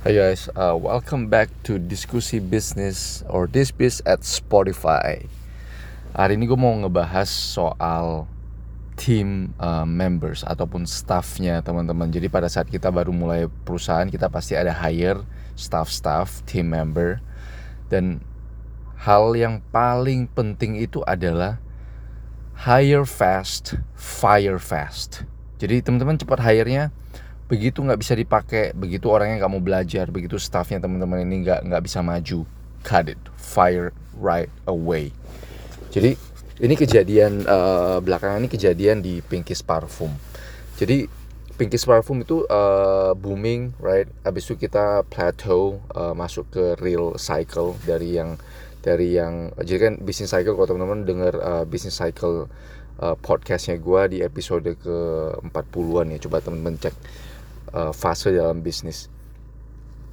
[0.00, 5.28] Hey guys, uh, welcome back to diskusi bisnis or this biz at Spotify.
[6.16, 8.24] Hari ini gue mau ngebahas soal
[8.96, 12.08] team uh, members ataupun staffnya teman-teman.
[12.08, 15.20] Jadi pada saat kita baru mulai perusahaan kita pasti ada hire
[15.52, 17.20] staff-staff, team member
[17.92, 18.24] dan
[19.04, 21.60] hal yang paling penting itu adalah
[22.56, 25.28] hire fast, fire fast.
[25.60, 26.88] Jadi teman-teman cepat hire-nya
[27.50, 31.82] begitu nggak bisa dipakai begitu orangnya nggak mau belajar begitu staffnya teman-teman ini nggak nggak
[31.82, 32.46] bisa maju.
[32.86, 33.20] Cut it.
[33.36, 35.10] Fire right away.
[35.90, 36.14] Jadi
[36.62, 40.14] ini kejadian uh, belakangan ini kejadian di Pinkies Parfum.
[40.78, 41.10] Jadi
[41.58, 44.06] Pinkies Parfum itu uh, booming right?
[44.22, 48.38] Abis itu kita plateau uh, masuk ke real cycle dari yang
[48.80, 52.48] dari yang jadi kan business cycle kalau teman-teman dengar uh, business cycle
[53.00, 54.96] uh, podcastnya gue di episode ke
[55.52, 56.94] 40-an ya coba teman-teman cek
[57.74, 59.10] uh, fase dalam bisnis.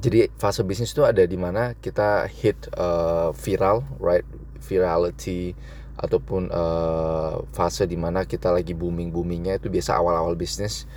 [0.00, 4.24] Jadi fase bisnis itu ada di mana kita hit uh, viral, right?
[4.60, 5.52] Virality
[6.00, 10.88] ataupun uh, fase di mana kita lagi booming boomingnya itu biasa awal-awal bisnis,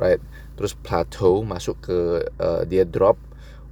[0.00, 0.22] right?
[0.56, 1.98] Terus plateau masuk ke
[2.40, 3.20] uh, dia drop,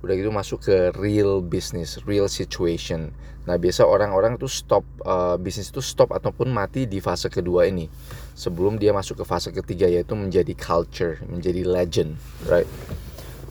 [0.06, 3.10] udah gitu masuk ke real business, real situation.
[3.46, 7.90] Nah biasa orang-orang tuh stop uh, bisnis itu stop ataupun mati di fase kedua ini
[8.38, 12.14] sebelum dia masuk ke fase ketiga yaitu menjadi culture, menjadi legend,
[12.46, 12.66] right?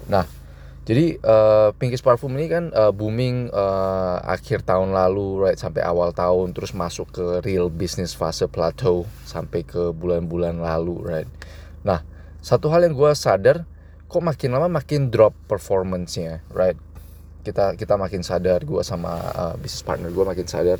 [0.08, 0.24] Nah,
[0.86, 6.14] jadi uh, Pinkies Parfum ini kan uh, booming uh, akhir tahun lalu, right sampai awal
[6.14, 11.30] tahun, terus masuk ke real business fase plateau sampai ke bulan-bulan lalu, right?
[11.82, 12.06] Nah,
[12.38, 13.66] satu hal yang gue sadar,
[14.16, 16.80] kok makin lama makin drop performance-nya, right?
[17.44, 20.80] Kita kita makin sadar, gue sama uh, business partner gue makin sadar,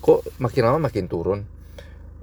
[0.00, 1.44] kok makin lama makin turun?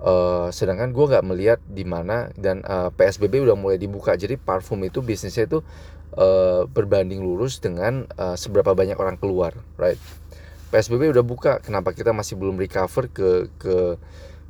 [0.02, 4.18] Uh, sedangkan gue nggak melihat di mana dan uh, PSBB udah mulai dibuka.
[4.18, 5.62] Jadi parfum itu bisnisnya itu
[6.18, 10.02] uh, berbanding lurus dengan uh, seberapa banyak orang keluar right?
[10.74, 11.62] PSBB udah buka.
[11.62, 13.78] Kenapa kita masih belum recover ke ke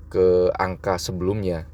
[0.07, 1.67] ke angka sebelumnya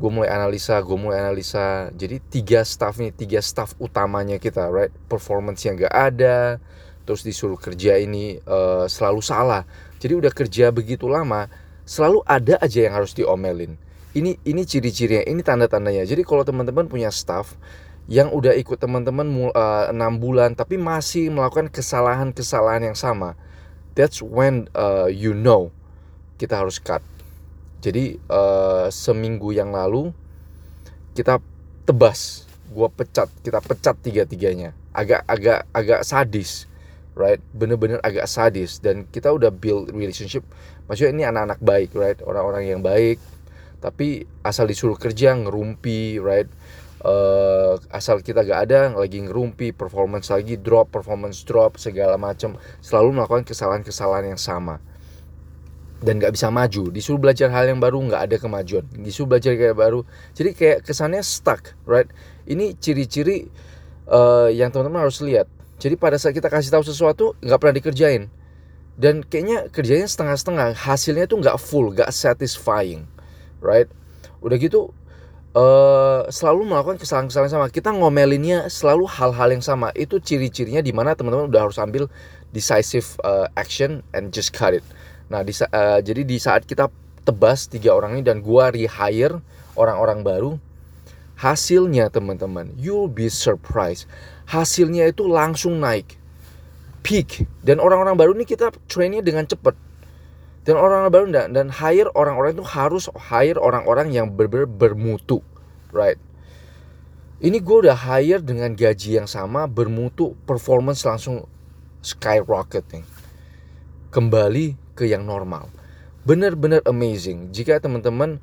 [0.00, 4.92] gue mulai analisa gue mulai analisa jadi tiga staff nih tiga staff utamanya kita right
[5.12, 6.56] performance yang gak ada
[7.04, 9.68] terus disuruh kerja ini uh, selalu salah
[10.00, 11.52] jadi udah kerja begitu lama
[11.90, 13.74] selalu ada aja yang harus diomelin.
[14.14, 16.06] Ini ini ciri-cirinya, ini tanda-tandanya.
[16.06, 17.58] Jadi kalau teman-teman punya staff
[18.06, 23.34] yang udah ikut teman-teman uh, 6 bulan tapi masih melakukan kesalahan-kesalahan yang sama,
[23.94, 25.74] that's when uh, you know
[26.38, 27.02] kita harus cut.
[27.80, 30.12] Jadi uh, seminggu yang lalu
[31.16, 31.40] kita
[31.88, 34.76] tebas, gua pecat, kita pecat tiga-tiganya.
[34.92, 36.70] Agak agak agak sadis
[37.20, 37.40] right?
[37.52, 38.78] Bener-bener agak sadis.
[38.80, 40.46] Dan kita udah build relationship.
[40.86, 42.18] Maksudnya ini anak-anak baik right?
[42.24, 43.20] Orang-orang yang baik.
[43.80, 46.48] Tapi asal disuruh kerja ngerumpi right?
[47.00, 53.16] Uh, asal kita gak ada lagi ngerumpi performance lagi drop performance drop segala macam selalu
[53.16, 54.84] melakukan kesalahan-kesalahan yang sama
[56.00, 59.76] dan gak bisa maju disuruh belajar hal yang baru nggak ada kemajuan disuruh belajar kayak
[59.76, 60.00] baru
[60.32, 62.08] jadi kayak kesannya stuck right
[62.48, 63.52] ini ciri-ciri
[64.08, 65.44] uh, yang teman-teman harus lihat
[65.80, 68.28] jadi pada saat kita kasih tahu sesuatu nggak pernah dikerjain.
[69.00, 73.08] Dan kayaknya kerjanya setengah-setengah, hasilnya tuh nggak full, nggak satisfying,
[73.64, 73.88] right?
[74.44, 74.92] Udah gitu
[75.56, 77.66] uh, selalu melakukan kesalahan-kesalahan sama.
[77.72, 79.88] Kita ngomelinnya selalu hal-hal yang sama.
[79.96, 82.12] Itu ciri-cirinya di mana teman-teman udah harus ambil
[82.52, 84.84] decisive uh, action and just cut it.
[85.30, 86.90] Nah, di, uh, jadi di saat kita
[87.22, 89.38] tebas tiga orang ini dan gua rehire
[89.78, 90.50] orang-orang baru,
[91.38, 94.10] hasilnya teman-teman, you'll be surprised.
[94.50, 96.18] Hasilnya itu langsung naik.
[97.00, 97.46] Peak.
[97.64, 99.72] Dan orang-orang baru ini kita trainnya dengan cepat
[100.60, 105.40] dan orang-orang baru dan, dan hire orang-orang itu harus hire orang-orang yang ber, ber bermutu
[105.92, 106.18] right?
[107.40, 111.48] Ini gue udah hire dengan gaji yang sama bermutu performance langsung
[112.04, 113.04] skyrocketing.
[114.12, 115.72] Kembali ke yang normal
[116.28, 118.36] benar-benar amazing jika teman-teman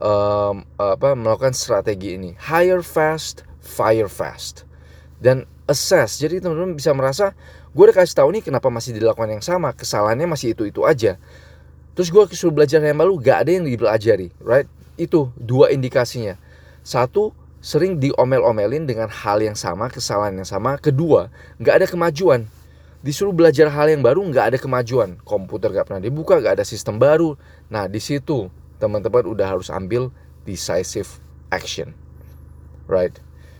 [0.00, 4.64] um, apa melakukan strategi ini hire fast fire fast
[5.20, 6.18] dan assess.
[6.18, 7.36] Jadi teman-teman bisa merasa
[7.76, 11.20] gue udah kasih tahu nih kenapa masih dilakukan yang sama, kesalahannya masih itu-itu aja.
[11.92, 14.66] Terus gue suruh belajar yang baru, gak ada yang dipelajari, right?
[14.96, 16.38] Itu dua indikasinya.
[16.86, 20.78] Satu, sering diomel-omelin dengan hal yang sama, kesalahan yang sama.
[20.78, 21.28] Kedua,
[21.58, 22.46] gak ada kemajuan.
[22.98, 25.22] Disuruh belajar hal yang baru, gak ada kemajuan.
[25.22, 27.38] Komputer gak pernah dibuka, gak ada sistem baru.
[27.70, 28.50] Nah, di situ
[28.82, 30.10] teman-teman udah harus ambil
[30.42, 31.94] decisive action,
[32.90, 33.14] right?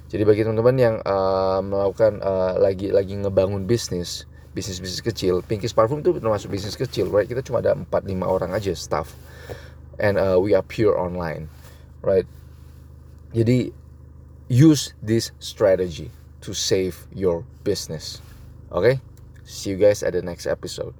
[0.08, 4.25] Jadi bagi teman-teman yang uh, melakukan uh, lagi lagi ngebangun bisnis,
[4.56, 7.29] bisnis bisnis kecil, Pinkies Parfum itu termasuk bisnis kecil, right?
[7.29, 9.12] Kita cuma ada 4 5 orang aja staff.
[10.00, 11.50] And uh, we are pure online,
[12.00, 12.25] right?
[13.37, 13.75] Jadi
[14.49, 16.08] use this strategy,
[16.40, 18.25] to save your business.
[18.73, 19.00] Okay?
[19.49, 20.93] See you guys at the next episode.